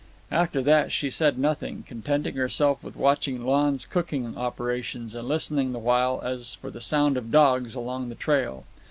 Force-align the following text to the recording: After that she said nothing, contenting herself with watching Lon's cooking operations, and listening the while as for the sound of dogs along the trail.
After 0.31 0.63
that 0.63 0.91
she 0.91 1.11
said 1.11 1.37
nothing, 1.37 1.83
contenting 1.87 2.33
herself 2.33 2.83
with 2.83 2.95
watching 2.95 3.45
Lon's 3.45 3.85
cooking 3.85 4.35
operations, 4.35 5.13
and 5.13 5.27
listening 5.27 5.73
the 5.73 5.77
while 5.77 6.19
as 6.23 6.55
for 6.55 6.71
the 6.71 6.81
sound 6.81 7.17
of 7.17 7.29
dogs 7.29 7.75
along 7.75 8.09
the 8.09 8.15
trail. 8.15 8.63